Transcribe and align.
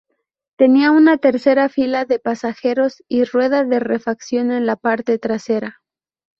Tenía 0.57 0.91
una 0.91 1.19
tercera 1.19 1.69
fila 1.69 2.05
de 2.05 2.17
pasajeros 2.17 3.03
y 3.07 3.23
rueda 3.23 3.63
de 3.65 3.79
refacción 3.79 4.51
en 4.51 4.65
la 4.65 4.75
parte 4.75 5.19
trasera. 5.19 5.83